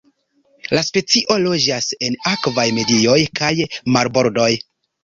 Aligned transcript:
La 0.77 0.81
specio 0.87 1.37
loĝas 1.43 1.91
en 2.09 2.17
akvaj 2.35 2.67
medioj 2.81 3.21
kaj 3.43 3.55
marbordoj. 3.97 4.53